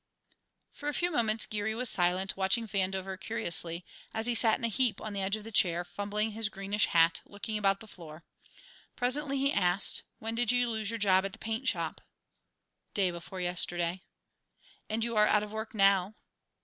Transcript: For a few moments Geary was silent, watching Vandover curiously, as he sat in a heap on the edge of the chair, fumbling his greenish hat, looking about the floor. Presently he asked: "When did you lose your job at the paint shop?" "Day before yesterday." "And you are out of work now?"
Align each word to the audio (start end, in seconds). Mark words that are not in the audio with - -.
For 0.71 0.89
a 0.89 0.95
few 0.95 1.11
moments 1.11 1.45
Geary 1.45 1.75
was 1.75 1.87
silent, 1.87 2.35
watching 2.35 2.67
Vandover 2.67 3.19
curiously, 3.19 3.85
as 4.15 4.25
he 4.25 4.33
sat 4.33 4.57
in 4.57 4.63
a 4.63 4.67
heap 4.67 4.99
on 4.99 5.13
the 5.13 5.21
edge 5.21 5.35
of 5.35 5.43
the 5.43 5.51
chair, 5.51 5.83
fumbling 5.83 6.31
his 6.31 6.49
greenish 6.49 6.87
hat, 6.87 7.21
looking 7.23 7.55
about 7.55 7.81
the 7.81 7.87
floor. 7.87 8.25
Presently 8.95 9.37
he 9.37 9.53
asked: 9.53 10.01
"When 10.17 10.33
did 10.33 10.51
you 10.51 10.67
lose 10.71 10.89
your 10.89 10.97
job 10.97 11.23
at 11.23 11.33
the 11.33 11.37
paint 11.37 11.67
shop?" 11.67 12.01
"Day 12.95 13.11
before 13.11 13.41
yesterday." 13.41 14.01
"And 14.89 15.03
you 15.03 15.15
are 15.15 15.27
out 15.27 15.43
of 15.43 15.51
work 15.51 15.75
now?" 15.75 16.15